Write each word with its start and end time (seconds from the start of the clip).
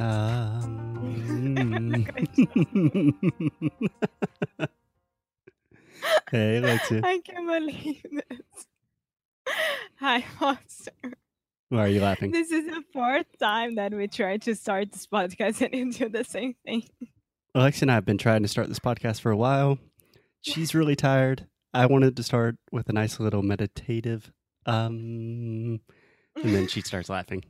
Um, 0.00 1.92
hey, 6.30 6.56
Alexia. 6.56 7.02
I 7.04 7.18
can't 7.18 7.46
believe 7.46 8.02
this. 8.10 8.66
Hi, 9.98 10.22
Foster. 10.22 10.92
Why 11.68 11.80
are 11.80 11.88
you 11.88 12.00
laughing? 12.00 12.30
This 12.30 12.50
is 12.50 12.64
the 12.64 12.82
fourth 12.94 13.26
time 13.38 13.74
that 13.74 13.92
we 13.92 14.08
try 14.08 14.38
to 14.38 14.54
start 14.54 14.92
this 14.92 15.06
podcast 15.06 15.60
and 15.60 15.74
you 15.74 15.92
do 15.92 16.08
the 16.08 16.24
same 16.24 16.54
thing. 16.64 16.84
Alexia 17.54 17.84
and 17.84 17.90
I 17.90 17.94
have 17.96 18.06
been 18.06 18.16
trying 18.16 18.40
to 18.40 18.48
start 18.48 18.68
this 18.68 18.78
podcast 18.78 19.20
for 19.20 19.30
a 19.30 19.36
while. 19.36 19.78
She's 20.40 20.74
really 20.74 20.96
tired. 20.96 21.46
I 21.74 21.84
wanted 21.84 22.16
to 22.16 22.22
start 22.22 22.56
with 22.72 22.88
a 22.88 22.94
nice 22.94 23.20
little 23.20 23.42
meditative 23.42 24.32
um 24.64 25.80
and 26.36 26.54
then 26.54 26.68
she 26.68 26.80
starts 26.80 27.10
laughing. 27.10 27.44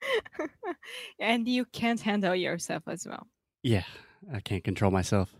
and 1.20 1.46
you 1.48 1.64
can't 1.66 2.00
handle 2.00 2.34
yourself 2.34 2.82
as 2.86 3.06
well. 3.06 3.26
Yeah, 3.62 3.84
I 4.32 4.40
can't 4.40 4.64
control 4.64 4.90
myself. 4.90 5.34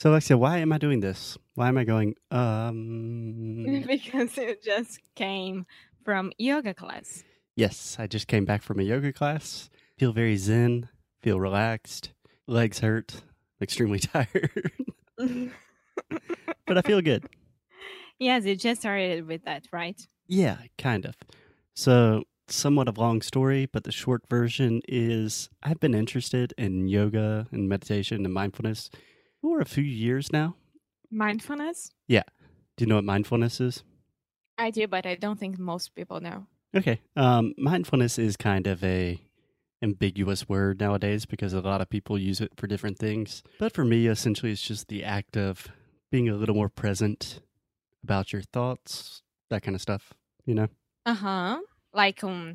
So 0.00 0.10
Alexia, 0.10 0.36
why 0.36 0.58
am 0.58 0.72
I 0.72 0.78
doing 0.78 1.00
this? 1.00 1.38
Why 1.54 1.68
am 1.68 1.78
I 1.78 1.84
going 1.84 2.14
um 2.30 3.64
because 3.86 4.36
you 4.36 4.56
just 4.62 4.98
came 5.14 5.66
from 6.04 6.32
yoga 6.38 6.74
class. 6.74 7.24
Yes, 7.56 7.96
I 7.98 8.06
just 8.06 8.28
came 8.28 8.44
back 8.44 8.62
from 8.62 8.78
a 8.80 8.82
yoga 8.82 9.12
class. 9.12 9.70
Feel 9.98 10.12
very 10.12 10.36
zen, 10.36 10.88
feel 11.22 11.40
relaxed. 11.40 12.12
Legs 12.46 12.80
hurt. 12.80 13.22
extremely 13.60 13.98
tired. 14.00 14.72
but 16.66 16.78
I 16.78 16.82
feel 16.82 17.00
good. 17.00 17.24
yes, 18.18 18.44
you 18.44 18.56
just 18.56 18.82
started 18.82 19.26
with 19.26 19.44
that, 19.44 19.66
right? 19.72 20.00
Yeah, 20.26 20.56
kind 20.76 21.06
of. 21.06 21.14
So, 21.74 22.24
somewhat 22.48 22.88
of 22.88 22.98
a 22.98 23.00
long 23.00 23.22
story, 23.22 23.66
but 23.66 23.84
the 23.84 23.92
short 23.92 24.28
version 24.28 24.82
is 24.88 25.48
I've 25.62 25.80
been 25.80 25.94
interested 25.94 26.54
in 26.58 26.88
yoga 26.88 27.46
and 27.50 27.68
meditation 27.68 28.24
and 28.24 28.34
mindfulness 28.34 28.90
for 29.40 29.60
a 29.60 29.64
few 29.64 29.84
years 29.84 30.32
now. 30.32 30.56
Mindfulness? 31.10 31.92
Yeah. 32.08 32.24
Do 32.76 32.84
you 32.84 32.88
know 32.88 32.96
what 32.96 33.04
mindfulness 33.04 33.60
is? 33.60 33.84
I 34.58 34.70
do, 34.70 34.86
but 34.86 35.06
I 35.06 35.14
don't 35.14 35.38
think 35.38 35.58
most 35.58 35.94
people 35.94 36.20
know. 36.20 36.46
Okay. 36.74 37.00
Um, 37.16 37.54
mindfulness 37.56 38.18
is 38.18 38.36
kind 38.36 38.66
of 38.66 38.82
a 38.82 39.20
ambiguous 39.82 40.48
word 40.48 40.80
nowadays 40.80 41.26
because 41.26 41.52
a 41.52 41.60
lot 41.60 41.80
of 41.80 41.90
people 41.90 42.18
use 42.18 42.40
it 42.40 42.52
for 42.56 42.66
different 42.66 42.98
things. 42.98 43.42
But 43.58 43.72
for 43.72 43.84
me, 43.84 44.06
essentially, 44.06 44.50
it's 44.50 44.62
just 44.62 44.88
the 44.88 45.04
act 45.04 45.36
of 45.36 45.68
being 46.10 46.28
a 46.28 46.34
little 46.34 46.54
more 46.54 46.68
present 46.68 47.40
about 48.02 48.32
your 48.32 48.42
thoughts, 48.42 49.22
that 49.50 49.62
kind 49.62 49.74
of 49.74 49.82
stuff. 49.82 50.14
You 50.46 50.54
know? 50.54 50.68
Aham. 51.06 51.60
Like 51.94 52.22
um 52.24 52.52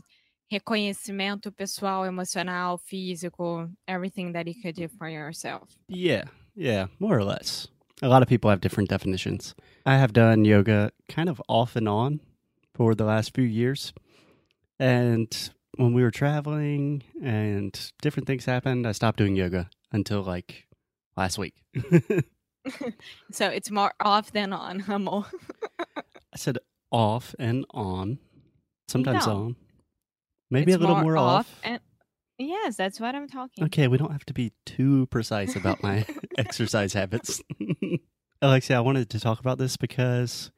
reconhecimento 0.51 1.55
pessoal, 1.55 2.03
emocional, 2.03 2.79
físico, 2.79 3.71
everything 3.87 4.33
that 4.33 4.47
you 4.47 4.55
could 4.61 4.75
do 4.75 4.87
for 4.87 5.07
yourself. 5.07 5.69
Yeah, 5.87 6.25
yeah, 6.55 6.87
more 6.99 7.17
or 7.17 7.23
less. 7.23 7.67
A 8.01 8.07
lot 8.07 8.21
of 8.21 8.29
people 8.29 8.49
have 8.49 8.61
different 8.61 8.89
definitions. 8.89 9.55
I 9.85 9.97
have 9.97 10.13
done 10.13 10.45
yoga 10.45 10.91
kind 11.07 11.29
of 11.29 11.41
off 11.47 11.75
and 11.75 11.87
on 11.87 12.21
for 12.73 12.95
the 12.95 13.03
last 13.03 13.33
few 13.33 13.43
years. 13.43 13.93
And 14.79 15.27
when 15.75 15.93
we 15.93 16.01
were 16.01 16.11
traveling 16.11 17.03
and 17.21 17.91
different 18.01 18.27
things 18.27 18.45
happened, 18.45 18.87
I 18.87 18.93
stopped 18.93 19.17
doing 19.17 19.35
yoga 19.35 19.69
until 19.91 20.21
like 20.21 20.67
last 21.15 21.37
week. 21.37 21.55
So 23.31 23.47
it's 23.47 23.71
more 23.71 23.93
off 23.99 24.31
than 24.31 24.53
on, 24.53 24.83
amor. 24.87 25.25
I 25.97 26.37
said 26.37 26.57
off 26.91 27.35
and 27.39 27.65
on, 27.71 28.19
sometimes 28.89 29.27
on. 29.27 29.55
Maybe 30.51 30.71
It's 30.71 30.77
a 30.77 30.79
little 30.79 31.01
more, 31.01 31.17
off. 31.17 31.59
and 31.63 31.79
yes, 32.37 32.75
that's 32.75 32.99
what 32.99 33.13
I'm 33.15 33.27
talking. 33.27 33.65
Okay, 33.65 33.87
we 33.87 33.97
don't 33.97 34.11
have 34.11 34.25
to 34.25 34.33
be 34.33 34.51
too 34.65 35.05
precise 35.07 35.55
about 35.55 35.83
my 35.83 36.05
exercise 36.37 36.93
habits. 36.93 37.41
Alexia, 38.41 38.77
I 38.77 38.81
wanted 38.81 39.09
to 39.11 39.19
talk 39.19 39.39
about 39.39 39.57
this 39.57 39.77
because 39.77 40.51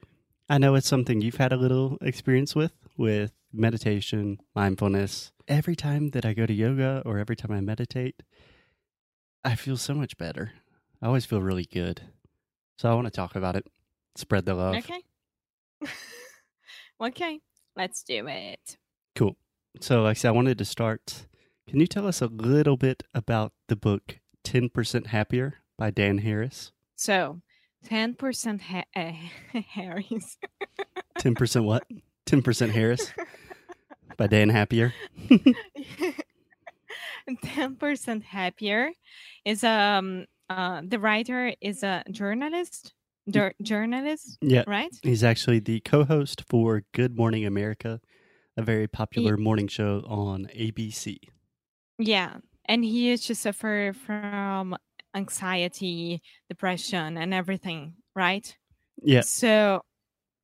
I 0.50 0.58
know 0.58 0.75
it's 0.75 0.88
something 0.88 1.20
you've 1.22 1.38
had 1.38 1.52
a 1.52 1.58
little 1.58 1.97
experience 2.02 2.56
with, 2.56 2.74
with 2.97 3.34
meditation, 3.52 4.40
mindfulness. 4.56 5.31
Every 5.47 5.75
time 5.75 6.12
that 6.12 6.25
I 6.25 6.34
go 6.34 6.46
to 6.46 6.53
yoga 6.53 7.02
or 7.06 7.18
every 7.18 7.36
time 7.36 7.52
I 7.52 7.59
meditate, 7.59 8.22
I 9.44 9.56
feel 9.56 9.75
so 9.75 9.94
much 9.94 10.18
better. 10.18 10.53
I 11.02 11.08
always 11.08 11.25
feel 11.25 11.41
really 11.41 11.66
good. 11.66 12.02
So 12.78 12.90
I 12.90 12.94
want 12.94 13.08
to 13.08 13.12
talk 13.12 13.36
about 13.36 13.56
it, 13.56 13.66
spread 14.16 14.46
the 14.46 14.53
love. 14.53 14.75
Okay. 14.75 15.02
okay, 17.02 17.40
let's 17.76 18.04
do 18.04 18.28
it. 18.28 18.78
Cool. 19.16 19.36
So, 19.80 20.04
like 20.04 20.12
I 20.12 20.14
said, 20.20 20.30
I 20.30 20.32
wanted 20.32 20.58
to 20.58 20.66
start. 20.66 21.28
Can 21.68 21.80
you 21.80 21.88
tell 21.88 22.08
us 22.08 22.22
a 22.22 22.28
little 22.28 22.78
bit 22.78 23.04
about 23.14 23.54
the 23.68 23.76
book 23.76 24.20
10% 24.44 25.08
Happier 25.08 25.56
by 25.78 25.92
Dan 25.92 26.20
Harris? 26.20 26.72
So, 26.96 27.42
10% 27.88 28.62
ha- 28.62 28.84
uh, 28.96 29.59
Harry's. 29.70 30.38
10% 31.20 31.64
what? 31.64 31.84
10% 32.26 32.70
Harris 32.72 33.12
by 34.18 34.28
Dan 34.28 34.50
Happier. 34.50 34.94
10% 37.30 38.24
happier 38.24 38.92
is 39.46 39.64
um 39.64 40.26
uh 40.50 40.82
the 40.84 41.00
writer 41.00 41.53
is 41.62 41.84
a 41.84 42.03
journalist 42.12 42.94
Jour- 43.30 43.54
journalist 43.62 44.38
Yeah. 44.42 44.64
right 44.68 44.90
He's 45.04 45.24
actually 45.24 45.59
the 45.59 45.80
co 45.82 46.04
host 46.04 46.44
for 46.50 46.84
Good 46.94 47.16
Morning 47.16 47.46
America, 47.46 48.00
a 48.58 48.62
very 48.62 48.88
popular 48.88 49.38
morning 49.38 49.68
show 49.68 50.04
on 50.08 50.48
ABC. 50.56 51.18
yeah 52.00 52.38
and 52.66 52.84
he 52.84 53.09
used 53.09 53.28
to 53.28 53.36
suffer 53.36 53.94
from 54.06 54.76
anxiety 55.16 56.22
depression 56.50 57.18
and 57.18 57.34
everything 57.34 57.96
right 58.16 58.58
Yeah. 59.04 59.22
so 59.22 59.82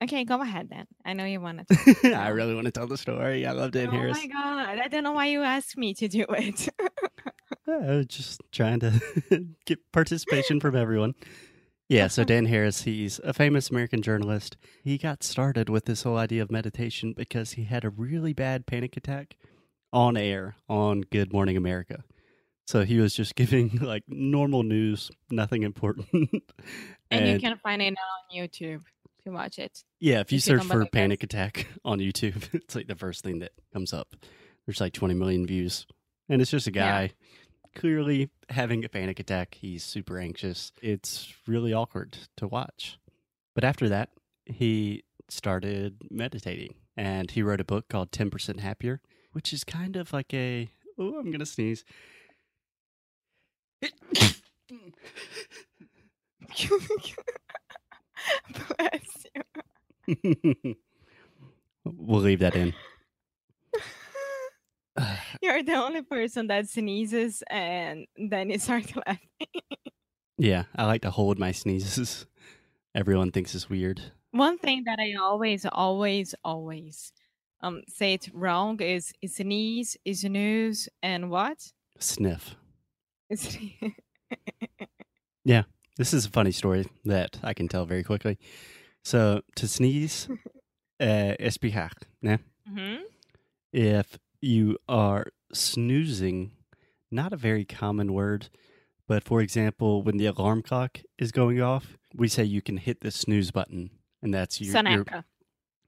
okay 0.03 0.23
go 0.25 0.41
ahead 0.41 0.69
then 0.69 0.85
i 1.05 1.13
know 1.13 1.25
you 1.25 1.41
want 1.41 1.67
to 1.67 2.13
I 2.15 2.29
really 2.29 2.53
want 2.53 2.65
to 2.65 2.71
tell 2.71 2.87
the 2.87 2.97
story. 2.97 3.45
I 3.45 3.51
love 3.53 3.71
Dan 3.71 3.87
oh 3.87 3.91
Harris. 3.91 4.17
my 4.17 4.27
god 4.27 4.79
i 4.79 4.87
don't 4.87 5.03
know 5.03 5.13
why 5.13 5.27
you 5.27 5.41
asked 5.43 5.77
me 5.77 5.93
to 5.95 6.07
do 6.07 6.25
it 6.29 6.69
I 7.67 7.95
was 7.97 8.05
just 8.07 8.41
trying 8.51 8.79
to 8.79 8.91
get 9.65 9.79
participation 9.91 10.59
from 10.61 10.75
everyone. 10.77 11.15
Yeah, 11.89 12.07
so 12.07 12.23
Dan 12.25 12.45
Harris, 12.45 12.81
he's 12.81 13.19
a 13.23 13.33
famous 13.33 13.69
American 13.69 14.01
journalist. 14.01 14.57
He 14.83 14.97
got 14.97 15.23
started 15.23 15.69
with 15.69 15.85
this 15.85 16.03
whole 16.03 16.17
idea 16.17 16.41
of 16.41 16.51
meditation 16.51 17.13
because 17.13 17.53
he 17.53 17.63
had 17.63 17.85
a 17.85 17.89
really 17.89 18.33
bad 18.33 18.65
panic 18.65 18.97
attack 18.97 19.37
on 19.93 20.17
air 20.17 20.55
on 20.67 21.01
Good 21.01 21.31
Morning 21.31 21.55
America. 21.55 22.03
So 22.65 22.83
he 22.83 22.99
was 22.99 23.13
just 23.13 23.35
giving 23.35 23.77
like 23.81 24.03
normal 24.07 24.63
news, 24.63 25.09
nothing 25.31 25.63
important. 25.63 26.09
and 27.11 27.27
you 27.29 27.39
can 27.39 27.57
find 27.57 27.81
it 27.81 27.91
now 27.91 28.01
on 28.01 28.37
youtube 28.37 28.81
to 29.23 29.31
watch 29.31 29.57
it 29.57 29.83
yeah, 29.99 30.19
if 30.19 30.31
you 30.31 30.37
if 30.37 30.43
search 30.43 30.59
don't 30.59 30.69
for 30.69 30.85
panic 30.85 31.23
attack 31.23 31.67
on 31.85 31.99
YouTube, 31.99 32.53
it's 32.53 32.75
like 32.75 32.87
the 32.87 32.95
first 32.95 33.23
thing 33.23 33.39
that 33.39 33.51
comes 33.73 33.93
up. 33.93 34.15
There's 34.65 34.81
like 34.81 34.93
20 34.93 35.13
million 35.13 35.45
views. 35.45 35.87
And 36.29 36.41
it's 36.41 36.51
just 36.51 36.67
a 36.67 36.71
Yeah. 36.73 37.07
Clearly 37.77 38.29
having 38.49 38.83
a 38.83 38.89
panic 38.89 39.19
attack. 39.19 39.55
He's 39.61 39.83
super 39.83 40.17
anxious. 40.17 40.71
It's 40.81 41.33
really 41.45 41.73
awkward 41.73 42.17
to 42.37 42.47
watch. 42.47 42.97
But 43.53 43.63
after 43.63 43.87
that, 43.89 44.09
he 44.45 45.03
started 45.29 46.01
meditating 46.09 46.73
and 46.95 47.29
he 47.29 47.43
wrote 47.43 47.61
a 47.61 47.65
book 47.65 47.87
called 47.87 48.11
10% 48.11 48.59
Happier, 48.59 49.01
which 49.31 49.53
is 49.53 49.63
kind 49.63 49.95
of 49.95 50.11
like 50.11 50.33
a 50.33 50.69
oh, 50.97 51.19
I'm 51.19 51.25
going 51.25 51.39
to 51.39 51.45
sneeze. 51.45 51.85
bless 58.69 59.27
you 59.35 59.43
we'll 61.85 62.21
leave 62.21 62.39
that 62.39 62.55
in. 62.55 62.73
You're 65.41 65.63
the 65.63 65.75
only 65.75 66.01
person 66.01 66.47
that 66.47 66.69
sneezes 66.69 67.43
and 67.49 68.07
then 68.17 68.49
you 68.49 68.59
start 68.59 68.91
laughing. 69.07 69.47
Yeah, 70.37 70.63
I 70.75 70.85
like 70.85 71.01
to 71.01 71.11
hold 71.11 71.39
my 71.39 71.51
sneezes. 71.51 72.25
Everyone 72.93 73.31
thinks 73.31 73.55
it's 73.55 73.69
weird. 73.69 74.01
One 74.31 74.57
thing 74.57 74.83
that 74.85 74.99
I 74.99 75.13
always, 75.21 75.65
always, 75.65 76.35
always 76.43 77.11
um 77.61 77.81
say 77.87 78.13
it 78.13 78.29
wrong 78.33 78.79
is 78.81 79.13
sneeze, 79.25 79.97
is 80.05 80.21
snooze, 80.21 80.89
and 81.01 81.29
what? 81.31 81.73
Sniff. 81.99 82.55
yeah, 85.43 85.63
This 85.97 86.13
is 86.13 86.25
a 86.25 86.29
funny 86.29 86.51
story 86.51 86.85
that 87.05 87.39
I 87.43 87.53
can 87.53 87.67
tell 87.67 87.85
very 87.85 88.03
quickly. 88.03 88.37
So 89.03 89.41
to 89.55 89.67
sneeze, 89.67 90.29
uh, 91.01 91.33
is 91.39 91.57
né? 91.57 92.39
Mhm. 92.69 93.01
If 93.73 94.17
you 94.41 94.77
are 94.87 95.27
snoozing, 95.53 96.51
not 97.11 97.33
a 97.33 97.37
very 97.37 97.65
common 97.65 98.13
word, 98.13 98.49
but 99.07 99.23
for 99.23 99.41
example, 99.41 100.03
when 100.03 100.17
the 100.17 100.25
alarm 100.25 100.61
clock 100.61 100.99
is 101.17 101.31
going 101.31 101.61
off, 101.61 101.97
we 102.15 102.27
say 102.27 102.43
you 102.43 102.61
can 102.61 102.77
hit 102.77 103.01
the 103.01 103.11
snooze 103.11 103.51
button, 103.51 103.89
and 104.21 104.33
that's 104.33 104.59
your, 104.61 104.75
your 104.87 105.05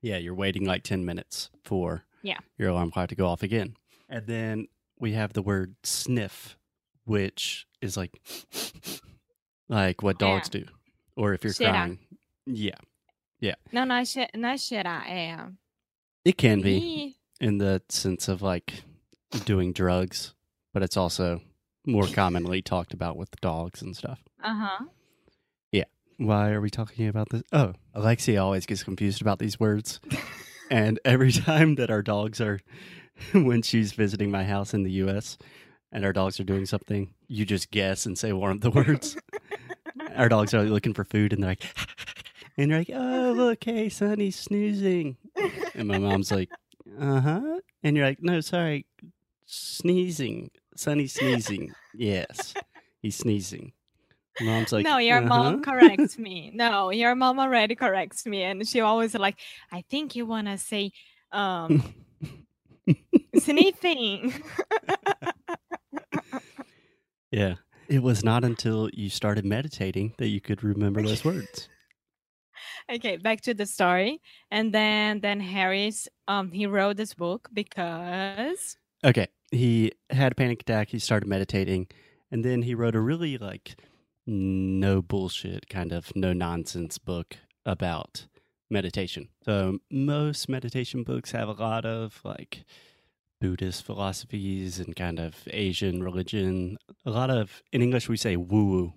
yeah, 0.01 0.17
you're 0.17 0.33
waiting 0.35 0.65
like 0.65 0.83
ten 0.83 1.03
minutes 1.05 1.49
for 1.63 2.05
Yeah. 2.21 2.37
your 2.57 2.69
alarm 2.69 2.91
clock 2.91 3.09
to 3.09 3.15
go 3.15 3.27
off 3.27 3.43
again, 3.43 3.75
and 4.07 4.25
then 4.27 4.67
we 4.99 5.13
have 5.13 5.33
the 5.33 5.41
word 5.41 5.75
sniff, 5.83 6.57
which 7.05 7.67
is 7.81 7.97
like 7.97 8.19
like 9.69 10.01
what 10.01 10.17
dogs 10.17 10.49
do, 10.49 10.65
or 11.15 11.33
if 11.33 11.43
you're 11.43 11.53
crying, 11.53 11.99
yeah, 12.45 12.75
yeah. 13.39 13.55
No, 13.71 13.81
é, 13.85 14.03
che- 14.05 14.29
não 14.35 14.49
é 14.49 14.57
cheirar, 14.57 15.05
é. 15.07 15.53
it 16.25 16.37
can 16.37 16.61
be. 16.61 17.17
In 17.39 17.57
the 17.57 17.81
sense 17.89 18.27
of 18.27 18.41
like 18.41 18.83
doing 19.45 19.71
drugs, 19.71 20.33
but 20.73 20.83
it's 20.83 20.97
also 20.97 21.41
more 21.85 22.07
commonly 22.07 22.61
talked 22.61 22.93
about 22.93 23.17
with 23.17 23.29
dogs 23.41 23.81
and 23.81 23.95
stuff. 23.95 24.19
Uh 24.43 24.55
huh. 24.55 24.85
Yeah. 25.71 25.85
Why 26.17 26.51
are 26.51 26.61
we 26.61 26.69
talking 26.69 27.07
about 27.07 27.29
this? 27.29 27.43
Oh, 27.51 27.73
Alexia 27.93 28.41
always 28.41 28.65
gets 28.65 28.83
confused 28.83 29.21
about 29.21 29.39
these 29.39 29.59
words. 29.59 29.99
and 30.71 30.99
every 31.05 31.31
time 31.31 31.75
that 31.75 31.89
our 31.89 32.01
dogs 32.01 32.41
are, 32.41 32.59
when 33.33 33.61
she's 33.61 33.93
visiting 33.93 34.31
my 34.31 34.43
house 34.43 34.73
in 34.73 34.83
the 34.83 34.91
US 35.03 35.37
and 35.91 36.05
our 36.05 36.13
dogs 36.13 36.39
are 36.39 36.45
doing 36.45 36.65
something, 36.65 37.13
you 37.27 37.45
just 37.45 37.71
guess 37.71 38.05
and 38.05 38.17
say 38.17 38.33
one 38.33 38.51
of 38.51 38.61
the 38.61 38.71
words. 38.71 39.17
our 40.15 40.29
dogs 40.29 40.53
are 40.53 40.63
looking 40.63 40.93
for 40.93 41.03
food 41.03 41.33
and 41.33 41.41
they're 41.41 41.51
like, 41.51 41.63
and 42.57 42.69
you're 42.69 42.79
like, 42.79 42.91
oh, 42.93 43.33
look, 43.35 43.63
hey, 43.63 43.89
Sonny's 43.89 44.37
snoozing. 44.37 45.17
And 45.73 45.87
my 45.87 45.97
mom's 45.97 46.31
like, 46.31 46.49
uh 46.99 47.21
huh. 47.21 47.59
And 47.83 47.95
you're 47.95 48.05
like, 48.05 48.21
no, 48.21 48.41
sorry, 48.41 48.85
sneezing. 49.45 50.51
Sonny's 50.75 51.13
sneezing. 51.13 51.73
Yes, 51.93 52.53
he's 53.01 53.15
sneezing. 53.17 53.73
Mom's 54.41 54.71
like, 54.71 54.85
no, 54.85 54.97
your 54.99 55.17
"Uh-huh." 55.17 55.27
mom 55.27 55.61
corrects 55.61 56.17
me. 56.25 56.51
No, 56.53 56.91
your 56.91 57.13
mom 57.15 57.39
already 57.39 57.75
corrects 57.75 58.25
me, 58.25 58.43
and 58.43 58.65
she 58.67 58.79
always 58.79 59.13
like, 59.15 59.37
I 59.71 59.83
think 59.89 60.15
you 60.15 60.25
wanna 60.25 60.57
say, 60.57 60.91
um, 61.31 61.93
sniffing. 63.37 64.33
Yeah. 67.31 67.55
It 67.87 68.01
was 68.01 68.23
not 68.23 68.43
until 68.43 68.89
you 68.93 69.09
started 69.09 69.45
meditating 69.45 70.13
that 70.17 70.29
you 70.29 70.41
could 70.41 70.63
remember 70.63 71.01
those 71.03 71.23
words. 71.23 71.69
Okay, 72.91 73.17
back 73.17 73.41
to 73.41 73.53
the 73.53 73.65
story, 73.65 74.19
and 74.49 74.73
then 74.73 75.19
Dan 75.19 75.39
Harris, 75.39 76.07
um, 76.27 76.51
he 76.51 76.65
wrote 76.65 76.97
this 76.97 77.13
book 77.13 77.49
because 77.53 78.77
Okay. 79.03 79.27
He 79.51 79.91
had 80.09 80.33
a 80.33 80.35
panic 80.35 80.61
attack. 80.61 80.89
He 80.89 80.99
started 80.99 81.27
meditating. 81.27 81.87
And 82.31 82.45
then 82.45 82.61
he 82.61 82.75
wrote 82.75 82.95
a 82.95 82.99
really 82.99 83.37
like 83.37 83.75
no 84.27 85.01
bullshit 85.01 85.69
kind 85.69 85.91
of 85.91 86.15
no 86.15 86.33
nonsense 86.33 86.97
book 86.97 87.37
about 87.65 88.27
meditation. 88.69 89.29
So 89.43 89.79
most 89.89 90.47
meditation 90.47 91.03
books 91.03 91.31
have 91.31 91.49
a 91.49 91.53
lot 91.53 91.85
of 91.85 92.21
like 92.23 92.65
Buddhist 93.41 93.83
philosophies 93.83 94.79
and 94.79 94.95
kind 94.95 95.17
of 95.19 95.35
Asian 95.47 96.03
religion. 96.03 96.77
A 97.05 97.09
lot 97.09 97.31
of, 97.31 97.63
in 97.71 97.81
English, 97.81 98.07
we 98.09 98.17
say 98.17 98.35
woo 98.35 98.93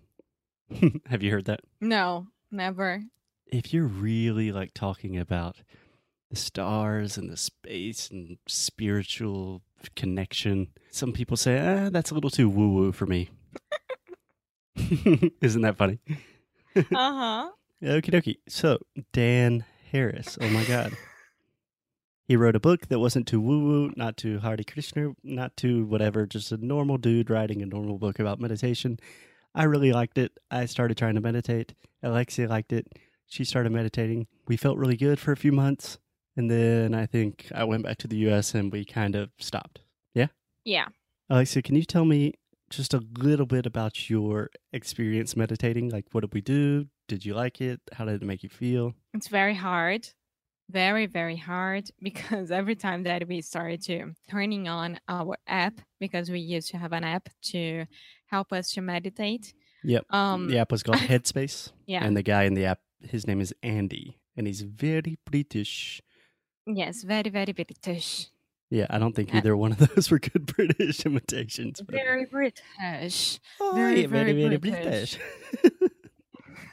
woo. 0.70 0.90
have 1.06 1.22
you 1.22 1.30
heard 1.30 1.46
that? 1.46 1.60
no, 1.80 2.26
never. 2.50 3.02
If 3.52 3.74
you're 3.74 3.86
really 3.86 4.50
like 4.50 4.72
talking 4.72 5.18
about 5.18 5.56
the 6.30 6.36
stars 6.36 7.18
and 7.18 7.30
the 7.30 7.36
space 7.36 8.10
and 8.10 8.38
spiritual 8.48 9.60
connection, 9.94 10.68
some 10.90 11.12
people 11.12 11.36
say, 11.36 11.60
ah, 11.60 11.90
that's 11.90 12.10
a 12.10 12.14
little 12.14 12.30
too 12.30 12.48
woo 12.48 12.70
woo 12.72 12.92
for 12.92 13.04
me. 13.04 13.28
Isn't 15.42 15.60
that 15.60 15.76
funny? 15.76 15.98
Uh 16.74 16.82
huh. 16.90 17.50
Okie 17.82 18.10
dokie. 18.10 18.38
So, 18.48 18.78
Dan 19.12 19.66
Harris. 19.90 20.38
Oh 20.40 20.48
my 20.48 20.64
God. 20.64 20.96
He 22.26 22.36
wrote 22.36 22.56
a 22.56 22.60
book 22.60 22.88
that 22.88 23.00
wasn't 23.00 23.26
too 23.26 23.40
woo 23.40 23.60
woo, 23.64 23.92
not 23.96 24.16
too 24.16 24.38
Hare 24.38 24.56
Krishna, 24.66 25.12
not 25.22 25.54
too 25.58 25.84
whatever, 25.84 26.24
just 26.24 26.52
a 26.52 26.56
normal 26.56 26.96
dude 26.96 27.28
writing 27.28 27.60
a 27.60 27.66
normal 27.66 27.98
book 27.98 28.18
about 28.18 28.40
meditation. 28.40 28.98
I 29.54 29.64
really 29.64 29.92
liked 29.92 30.16
it. 30.16 30.32
I 30.50 30.64
started 30.64 30.96
trying 30.96 31.16
to 31.16 31.20
meditate. 31.20 31.74
Alexia 32.02 32.48
liked 32.48 32.72
it. 32.72 32.86
She 33.32 33.44
started 33.44 33.72
meditating. 33.72 34.26
We 34.46 34.58
felt 34.58 34.76
really 34.76 34.98
good 34.98 35.18
for 35.18 35.32
a 35.32 35.38
few 35.38 35.52
months. 35.52 35.98
And 36.36 36.50
then 36.50 36.92
I 36.92 37.06
think 37.06 37.46
I 37.54 37.64
went 37.64 37.82
back 37.82 37.96
to 37.98 38.06
the 38.06 38.16
US 38.28 38.54
and 38.54 38.70
we 38.70 38.84
kind 38.84 39.14
of 39.14 39.30
stopped. 39.38 39.80
Yeah. 40.14 40.26
Yeah. 40.64 40.88
Alexia, 41.30 41.62
can 41.62 41.74
you 41.74 41.84
tell 41.84 42.04
me 42.04 42.34
just 42.68 42.92
a 42.92 43.02
little 43.16 43.46
bit 43.46 43.64
about 43.64 44.10
your 44.10 44.50
experience 44.74 45.34
meditating? 45.34 45.88
Like, 45.88 46.04
what 46.12 46.20
did 46.20 46.34
we 46.34 46.42
do? 46.42 46.88
Did 47.08 47.24
you 47.24 47.32
like 47.32 47.62
it? 47.62 47.80
How 47.94 48.04
did 48.04 48.22
it 48.22 48.26
make 48.26 48.42
you 48.42 48.50
feel? 48.50 48.92
It's 49.14 49.28
very 49.28 49.54
hard. 49.54 50.10
Very, 50.68 51.06
very 51.06 51.36
hard 51.36 51.88
because 52.02 52.50
every 52.50 52.76
time 52.76 53.04
that 53.04 53.26
we 53.26 53.40
started 53.40 53.82
to 53.84 54.12
turning 54.30 54.68
on 54.68 55.00
our 55.08 55.38
app, 55.46 55.80
because 55.98 56.30
we 56.30 56.40
used 56.40 56.68
to 56.72 56.76
have 56.76 56.92
an 56.92 57.04
app 57.04 57.30
to 57.52 57.86
help 58.26 58.52
us 58.52 58.72
to 58.72 58.82
meditate. 58.82 59.54
Yep. 59.84 60.04
Um 60.10 60.48
the 60.48 60.58
app 60.58 60.70
was 60.70 60.82
called 60.82 60.98
Headspace. 61.12 61.72
yeah. 61.86 62.04
And 62.04 62.14
the 62.14 62.22
guy 62.22 62.42
in 62.42 62.52
the 62.52 62.66
app, 62.66 62.80
his 63.08 63.26
name 63.26 63.40
is 63.40 63.54
Andy. 63.62 64.18
And 64.36 64.46
he's 64.46 64.62
very 64.62 65.18
British. 65.30 66.00
yes, 66.66 67.02
very, 67.02 67.30
very 67.30 67.52
British. 67.52 68.28
Yeah, 68.70 68.86
I 68.88 68.98
don't 68.98 69.14
think 69.14 69.34
either 69.34 69.54
one 69.56 69.72
of 69.72 69.78
those 69.94 70.10
were 70.10 70.18
good 70.18 70.46
British 70.46 71.04
imitations. 71.04 71.82
But 71.82 71.94
Very 71.94 72.24
British. 72.24 73.38
Oh, 73.60 73.72
very, 73.74 74.00
yeah, 74.02 74.06
very 74.06 74.56
British. 74.56 75.18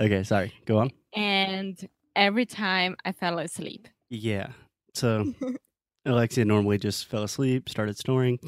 okay, 0.00 0.22
sorry. 0.24 0.52
Go 0.66 0.78
on. 0.78 0.90
and 1.14 1.88
every 2.14 2.44
time 2.46 2.96
I 3.04 3.12
fell 3.12 3.38
asleep. 3.38 3.88
Yeah. 4.10 4.48
So 4.94 5.32
Alexia 6.04 6.44
normally 6.44 6.78
just 6.78 7.06
fell 7.06 7.22
asleep, 7.22 7.68
started 7.68 7.96
snoring, 7.96 8.38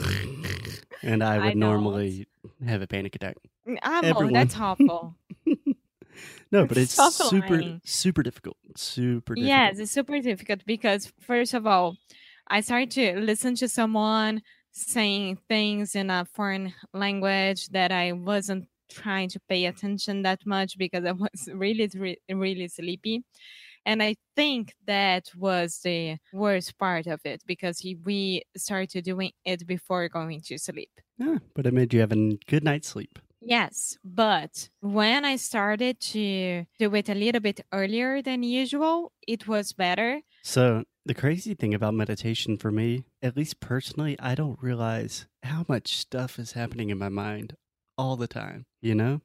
and 1.03 1.23
I 1.25 1.37
I 1.37 1.39
would 1.39 1.45
don't. 1.53 1.61
normally 1.61 2.27
have 2.67 2.83
a 2.83 2.87
panic 2.87 3.15
attack. 3.17 3.37
Mm, 3.67 3.79
Everyone. 3.83 4.33
that's 4.35 4.59
awful. 4.59 5.17
No, 6.55 6.67
but 6.67 6.79
it's 6.79 6.93
Stop 6.93 7.13
super, 7.13 7.59
lying. 7.61 7.81
super 7.85 8.23
difficult. 8.23 8.57
Super 8.77 9.35
difficult. 9.35 9.49
yes, 9.49 9.79
it's 9.79 9.91
super 9.91 10.21
difficult 10.21 10.65
because 10.65 11.13
first 11.21 11.53
of 11.53 11.67
all, 11.67 11.97
I 12.49 12.61
started 12.61 12.91
to 12.93 13.21
listen 13.21 13.57
to 13.57 13.69
someone 13.69 14.41
saying 14.71 15.39
things 15.49 15.95
in 15.95 16.11
a 16.11 16.25
foreign 16.25 16.73
language 16.93 17.69
that 17.71 17.91
I 17.91 18.13
wasn't 18.13 18.69
trying 18.89 19.29
to 19.31 19.41
pay 19.49 19.67
attention 19.67 20.23
that 20.23 20.47
much 20.47 20.79
because 20.79 21.05
I 21.05 21.13
was 21.13 21.49
really, 21.53 21.91
really 22.31 22.69
sleepy. 22.69 23.25
And 23.87 24.03
I 24.03 24.15
think 24.37 24.75
that 24.87 25.25
was 25.37 25.81
the 25.83 26.17
worst 26.33 26.79
part 26.79 27.07
of 27.07 27.21
it 27.25 27.43
because 27.47 27.85
we 28.05 28.43
started 28.57 29.05
doing 29.05 29.33
it 29.45 29.67
before 29.67 30.09
going 30.09 30.41
to 30.43 30.59
sleep. 30.59 30.91
Yeah, 31.19 31.39
but 31.55 31.67
it 31.67 31.75
made 31.75 31.93
you 31.93 32.01
have 32.01 32.13
a 32.13 32.39
good 32.47 32.65
night's 32.65 32.89
sleep. 32.89 33.19
Yes, 33.47 33.99
but 34.05 34.71
when 34.81 35.25
I 35.25 35.37
started 35.37 36.01
to 36.15 36.65
do 36.79 36.95
it 36.95 37.09
a 37.09 37.15
little 37.15 37.41
bit 37.41 37.61
earlier 37.73 38.23
than 38.23 38.43
usual, 38.43 39.13
it 39.29 39.47
was 39.47 39.73
better. 39.73 40.23
So, 40.43 40.85
the 41.05 41.15
crazy 41.15 41.55
thing 41.55 41.75
about 41.75 41.95
meditation 41.95 42.57
for 42.57 42.71
me, 42.73 43.05
at 43.23 43.37
least 43.37 43.61
personally, 43.61 44.19
I 44.19 44.35
don't 44.35 44.59
realize 44.63 45.27
how 45.43 45.67
much 45.69 45.97
stuff 45.99 46.39
is 46.39 46.53
happening 46.53 46.89
in 46.91 46.99
my 46.99 47.11
mind 47.11 47.57
all 47.99 48.17
the 48.17 48.27
time, 48.29 48.65
you 48.81 48.95
know? 48.95 49.21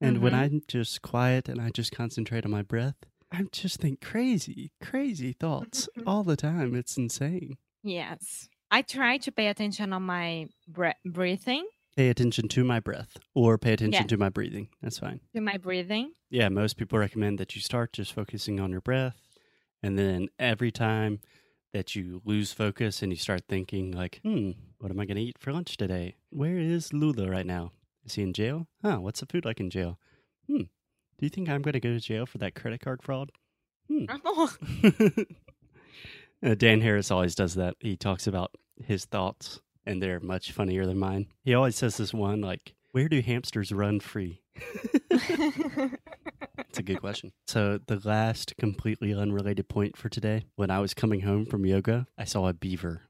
And 0.00 0.18
when 0.18 0.32
Mhm. 0.32 0.36
I'm 0.36 0.62
just 0.68 1.02
quiet 1.02 1.48
and 1.48 1.60
I 1.60 1.70
just 1.70 1.92
concentrate 1.92 2.44
on 2.44 2.50
my 2.50 2.62
breath, 2.62 2.96
I 3.32 3.44
just 3.52 3.80
think 3.80 4.00
crazy, 4.00 4.72
crazy 4.80 5.32
thoughts 5.32 5.88
all 6.06 6.22
the 6.24 6.36
time. 6.36 6.74
It's 6.74 6.96
insane. 6.96 7.56
Yes. 7.82 8.48
I 8.70 8.82
try 8.82 9.18
to 9.18 9.32
pay 9.32 9.48
attention 9.48 9.92
on 9.92 10.02
my 10.04 10.48
bre- 10.66 10.98
breathing, 11.04 11.66
Pay 11.96 12.08
attention 12.08 12.48
to 12.48 12.64
my 12.64 12.80
breath 12.80 13.18
or 13.34 13.58
pay 13.58 13.74
attention 13.74 14.02
Yeah. 14.04 14.06
to 14.08 14.16
my 14.16 14.28
breathing. 14.30 14.68
That's 14.80 14.98
fine. 14.98 15.20
to 15.34 15.40
my 15.42 15.58
breathing. 15.58 16.12
Yeah, 16.30 16.48
most 16.48 16.76
people 16.78 16.98
recommend 16.98 17.38
that 17.38 17.54
you 17.54 17.60
start 17.60 17.92
just 17.92 18.12
focusing 18.14 18.58
on 18.60 18.70
your 18.70 18.80
breath. 18.80 19.16
And 19.82 19.98
then 19.98 20.28
every 20.38 20.70
time 20.70 21.20
that 21.72 21.94
you 21.94 22.22
lose 22.24 22.52
focus 22.52 23.02
and 23.02 23.12
you 23.12 23.16
start 23.18 23.42
thinking, 23.48 23.90
like, 23.92 24.20
hmm, 24.22 24.52
what 24.78 24.90
am 24.90 25.00
I 25.00 25.04
going 25.06 25.16
to 25.16 25.22
eat 25.22 25.38
for 25.38 25.52
lunch 25.52 25.76
today? 25.76 26.16
Where 26.30 26.58
is 26.58 26.92
Lula 26.92 27.28
right 27.30 27.46
now? 27.46 27.72
Is 28.04 28.14
he 28.14 28.22
in 28.22 28.32
jail? 28.32 28.68
Huh, 28.82 28.98
what's 29.00 29.20
the 29.20 29.26
food 29.26 29.44
like 29.44 29.60
in 29.60 29.68
jail? 29.70 29.98
Hmm, 30.46 30.62
do 31.18 31.20
you 31.20 31.28
think 31.28 31.48
I'm 31.48 31.62
going 31.62 31.72
to 31.74 31.80
go 31.80 31.90
to 31.92 32.00
jail 32.00 32.24
for 32.26 32.38
that 32.38 32.54
credit 32.54 32.80
card 32.80 33.02
fraud? 33.02 33.30
Hmm. 33.88 34.04
Oh, 34.24 34.54
Uh, 36.44 36.54
Dan 36.56 36.80
Harris 36.80 37.10
always 37.12 37.36
does 37.36 37.54
that. 37.54 37.76
He 37.78 37.96
talks 37.96 38.26
about 38.26 38.50
his 38.84 39.04
thoughts, 39.04 39.60
and 39.86 40.02
they're 40.02 40.20
much 40.20 40.52
funnier 40.52 40.86
than 40.86 40.98
mine. 40.98 41.26
He 41.44 41.54
always 41.54 41.76
says 41.76 41.96
this 41.96 42.14
one 42.14 42.40
like, 42.40 42.74
"Where 42.92 43.08
do 43.08 43.20
hamsters 43.20 43.72
run 43.72 44.00
free?" 44.00 44.42
It's 46.72 46.78
a 46.78 46.82
good 46.82 47.00
question. 47.00 47.32
So 47.46 47.78
the 47.86 48.00
last 48.02 48.54
completely 48.56 49.12
unrelated 49.12 49.68
point 49.68 49.94
for 49.94 50.08
today, 50.08 50.46
when 50.56 50.70
I 50.70 50.78
was 50.78 50.94
coming 50.94 51.20
home 51.20 51.44
from 51.44 51.66
yoga, 51.66 52.06
I 52.16 52.24
saw 52.24 52.48
a 52.48 52.54
beaver 52.54 53.02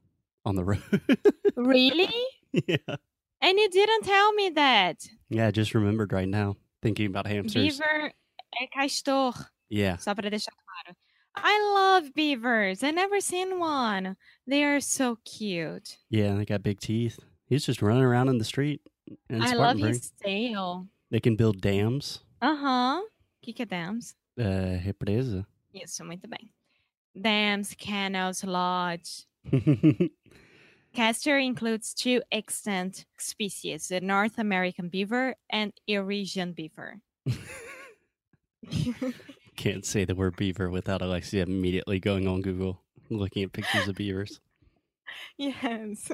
on 0.44 0.56
the 0.56 0.64
road. 0.64 0.82
really? 1.56 2.12
yeah. 2.50 2.96
And 3.40 3.58
you 3.60 3.70
didn't 3.70 4.02
tell 4.02 4.32
me 4.32 4.48
that. 4.50 5.06
Yeah, 5.30 5.46
I 5.46 5.52
just 5.52 5.74
remembered 5.74 6.12
right 6.12 6.26
now 6.26 6.56
thinking 6.82 7.06
about 7.06 7.28
hamsters. 7.28 7.78
Beaver 7.78 8.06
eh, 8.06 8.64
é 8.64 8.66
castor. 8.72 9.32
Yeah. 9.68 9.96
Só 9.98 10.12
para 10.12 10.28
deixar 10.28 10.50
claro. 10.50 10.96
I 11.34 11.72
love 11.74 12.14
beavers. 12.14 12.82
I 12.82 12.90
never 12.90 13.20
seen 13.20 13.58
one. 13.58 14.16
They 14.46 14.64
are 14.64 14.80
so 14.80 15.18
cute. 15.24 15.98
Yeah, 16.10 16.34
they 16.34 16.44
got 16.44 16.62
big 16.62 16.80
teeth. 16.80 17.18
He's 17.46 17.64
just 17.64 17.82
running 17.82 18.02
around 18.02 18.28
in 18.28 18.38
the 18.38 18.44
street. 18.44 18.80
in 19.28 19.42
I 19.42 19.54
love 19.54 19.78
his 19.78 20.12
tail. 20.22 20.86
They 21.10 21.20
can 21.20 21.36
build 21.36 21.60
dams. 21.60 22.20
Aham. 22.42 23.00
O 23.00 23.06
que, 23.42 23.52
que 23.52 23.64
é 23.64 23.68
dams? 23.68 24.14
Uh, 24.38 24.78
represa. 24.82 25.46
Isso, 25.74 26.04
muito 26.04 26.28
bem. 26.28 26.50
Dams, 27.14 27.74
canals, 27.74 28.44
lodge. 28.44 29.26
Castor 30.94 31.38
includes 31.38 31.94
two 31.94 32.20
extant 32.30 33.06
species, 33.18 33.88
the 33.88 34.00
North 34.00 34.38
American 34.38 34.88
beaver 34.88 35.34
and 35.50 35.72
Eurasian 35.86 36.52
beaver. 36.52 37.00
Can't 39.56 39.84
say 39.84 40.04
the 40.04 40.14
word 40.14 40.36
beaver 40.36 40.70
without 40.70 41.02
Alexia 41.02 41.42
immediately 41.42 42.00
going 42.00 42.26
on 42.26 42.40
Google, 42.40 42.82
looking 43.10 43.42
at 43.42 43.52
pictures 43.52 43.88
of 43.88 43.96
beavers. 43.96 44.40
yes. 45.36 46.10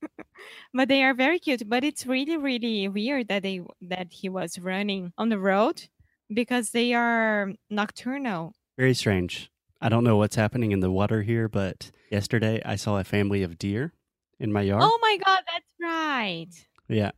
but 0.74 0.88
they 0.88 1.02
are 1.02 1.14
very 1.14 1.38
cute, 1.38 1.68
but 1.68 1.84
it's 1.84 2.06
really 2.06 2.36
really 2.36 2.88
weird 2.88 3.28
that 3.28 3.42
they 3.42 3.60
that 3.80 4.08
he 4.10 4.28
was 4.28 4.58
running 4.58 5.12
on 5.18 5.28
the 5.28 5.38
road 5.38 5.88
because 6.32 6.70
they 6.70 6.94
are 6.94 7.52
nocturnal. 7.70 8.54
Very 8.78 8.94
strange. 8.94 9.50
I 9.80 9.88
don't 9.88 10.04
know 10.04 10.16
what's 10.16 10.36
happening 10.36 10.72
in 10.72 10.80
the 10.80 10.90
water 10.90 11.22
here, 11.22 11.48
but 11.48 11.90
yesterday 12.10 12.62
I 12.64 12.76
saw 12.76 12.98
a 12.98 13.04
family 13.04 13.42
of 13.42 13.58
deer 13.58 13.92
in 14.40 14.52
my 14.52 14.62
yard. 14.62 14.82
Oh 14.84 14.98
my 15.02 15.18
god, 15.24 15.42
that's 15.50 15.66
right. 15.80 16.48
Yeah. 16.88 17.10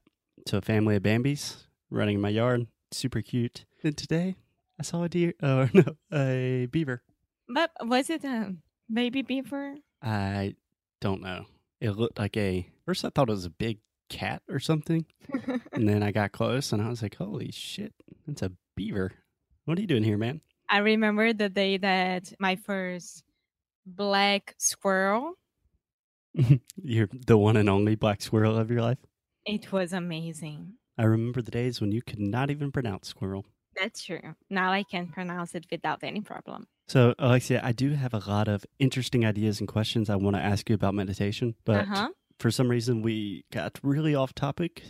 So 0.47 0.59
a 0.59 0.63
family 0.63 0.97
of 0.97 1.03
Bambis 1.03 1.67
running 1.91 2.17
in 2.17 2.21
my 2.21 2.31
yard. 2.31 2.67
Super 2.91 3.21
cute. 3.23 3.65
And 3.85 3.97
today 3.97 4.37
I 4.79 4.83
saw 4.83 5.03
a 5.03 5.09
deer, 5.09 5.35
or 5.43 5.49
oh, 5.49 5.69
no, 5.73 5.97
a 6.13 6.67
beaver. 6.67 7.03
But 7.49 7.71
was 7.81 8.11
it 8.11 8.25
a 8.25 8.55
baby 8.93 9.23
beaver? 9.23 9.75
I 10.03 10.55
don't 11.01 11.23
know. 11.23 11.47
It 11.81 11.91
looked 11.91 12.19
like 12.19 12.37
a, 12.37 12.69
first 12.85 13.05
I 13.05 13.11
thought 13.11 13.29
it 13.29 13.33
was 13.33 13.45
a 13.45 13.51
big 13.51 13.79
cat 14.09 14.43
or 14.49 14.59
something. 14.59 15.07
and 15.73 15.89
then 15.89 16.03
I 16.03 16.11
got 16.13 16.33
close 16.33 16.73
and 16.73 16.83
I 16.83 16.89
was 16.89 17.03
like, 17.03 17.17
holy 17.17 17.51
shit, 17.53 17.95
that's 18.27 18.43
a 18.43 18.53
beaver. 18.77 19.13
What 19.65 19.79
are 19.79 19.81
you 19.81 19.87
doing 19.87 20.05
here, 20.05 20.19
man? 20.19 20.41
I 20.71 20.79
remember 20.79 21.33
the 21.33 21.49
day 21.49 21.79
that 21.79 22.33
my 22.39 22.57
first 22.57 23.23
black 23.87 24.55
squirrel. 24.59 25.35
You're 26.77 27.09
the 27.27 27.39
one 27.39 27.57
and 27.57 27.69
only 27.69 27.95
black 27.95 28.21
squirrel 28.21 28.59
of 28.59 28.71
your 28.71 28.83
life. 28.83 28.99
It 29.47 29.73
was 29.73 29.93
amazing. 29.93 30.75
I 30.99 31.05
remember 31.05 31.43
the 31.43 31.51
days 31.51 31.81
when 31.81 31.93
you 31.93 32.03
could 32.03 32.19
not 32.19 32.51
even 32.51 32.71
pronounce 32.71 33.09
squirrel. 33.09 33.47
That's 33.81 34.03
true. 34.05 34.35
Now 34.51 34.73
I 34.73 34.83
can 34.83 35.09
pronounce 35.09 35.55
it 35.55 35.67
without 35.71 36.03
any 36.03 36.21
problem. 36.21 36.67
So, 36.89 37.15
Alexia, 37.19 37.61
I 37.63 37.73
do 37.73 37.91
have 37.91 38.15
a 38.15 38.23
lot 38.27 38.49
of 38.49 38.65
interesting 38.79 39.27
ideas 39.27 39.61
and 39.61 39.69
questions 39.69 40.09
I 40.09 40.17
want 40.17 40.37
to 40.37 40.43
ask 40.43 40.69
you 40.71 40.75
about 40.75 40.95
meditation, 40.95 41.55
but 41.65 41.83
uh-huh. 41.83 42.09
for 42.41 42.51
some 42.51 42.69
reason 42.69 43.03
we 43.03 43.45
got 43.53 43.79
really 43.83 44.15
off 44.15 44.35
topic. 44.35 44.83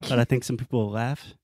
But 0.00 0.18
I 0.18 0.24
think 0.24 0.44
some 0.44 0.56
people 0.56 0.80
will 0.80 0.90
laugh. 0.90 1.34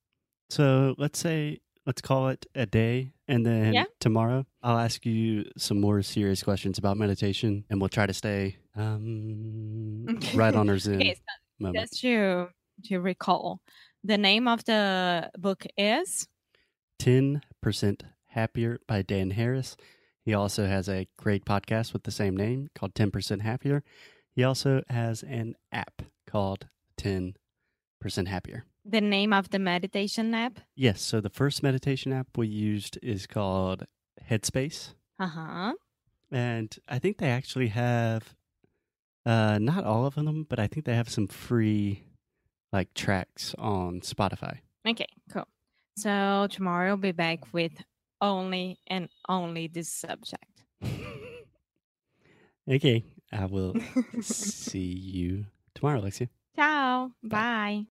So 0.51 0.95
let's 0.99 1.19
say 1.19 1.61
let's 1.87 2.03
call 2.03 2.29
it 2.29 2.45
a 2.55 2.67
day, 2.67 3.13
and 3.27 3.47
then 3.47 3.73
Yeah. 3.73 3.85
tomorrow 3.99 4.45
I'll 4.63 4.79
ask 4.79 5.07
you 5.07 5.47
some 5.57 5.81
more 5.81 6.03
serious 6.03 6.43
questions 6.43 6.77
about 6.77 6.99
meditation, 6.99 7.65
and 7.71 7.81
we'll 7.81 7.89
try 7.89 8.05
to 8.05 8.13
stay 8.13 8.59
um, 8.77 10.05
right 10.35 10.55
on 10.55 10.69
our 10.69 10.79
Zen 10.79 10.97
Okay, 10.97 11.15
so 11.15 11.21
moment. 11.59 11.89
just 11.89 12.01
to 12.03 12.49
to 12.85 12.99
recall, 12.99 13.61
the 14.05 14.19
name 14.19 14.47
of 14.47 14.65
the 14.65 15.31
book 15.39 15.65
is 15.79 16.29
Ten 16.99 17.43
percent 17.63 18.03
happier 18.29 18.81
by 18.87 19.03
Dan 19.03 19.31
Harris. 19.31 19.77
He 20.25 20.35
also 20.35 20.67
has 20.67 20.89
a 20.89 21.07
great 21.17 21.45
podcast 21.45 21.93
with 21.93 22.03
the 22.05 22.11
same 22.11 22.37
name 22.37 22.69
called 22.75 22.95
Ten 22.95 23.11
Percent 23.11 23.43
Happier. 23.43 23.83
He 24.35 24.45
also 24.45 24.83
has 24.89 25.23
an 25.23 25.55
app 25.73 26.03
called 26.27 26.67
Ten 26.97 27.35
Percent 28.01 28.29
Happier. 28.29 28.65
the 28.85 29.01
name 29.01 29.33
of 29.33 29.51
the 29.51 29.59
meditation 29.59 30.35
app. 30.35 30.61
Yes. 30.75 31.01
So 31.03 31.21
the 31.21 31.31
first 31.31 31.63
meditation 31.63 32.13
app 32.13 32.37
we 32.37 32.47
used 32.49 32.99
is 33.03 33.27
called 33.27 33.85
Headspace. 34.31 34.95
Uh 35.19 35.27
huh. 35.29 35.73
And 36.31 36.77
I 36.89 36.99
think 36.99 37.19
they 37.19 37.31
actually 37.31 37.69
have 37.69 38.35
uh 39.27 39.59
not 39.61 39.85
all 39.85 40.05
of 40.07 40.15
them, 40.15 40.47
but 40.49 40.59
I 40.59 40.67
think 40.67 40.85
they 40.85 40.95
have 40.95 41.09
some 41.09 41.27
free 41.27 42.03
like 42.73 42.93
tracks 42.95 43.55
on 43.59 44.01
Spotify. 44.01 44.59
Okay, 44.87 45.07
cool. 45.33 45.47
So 45.99 46.47
tomorrow 46.51 46.91
I'll 46.91 46.97
be 46.97 47.13
back 47.13 47.53
with 47.53 47.73
only 48.21 48.79
and 48.87 49.09
only 49.29 49.67
this 49.67 49.89
subject. 49.89 50.65
okay. 52.71 53.05
I 53.33 53.45
will 53.47 53.75
see 54.21 54.79
you 54.79 55.47
tomorrow, 55.75 56.01
Alexia. 56.01 56.29
Ciao. 56.57 57.11
Bye. 57.23 57.87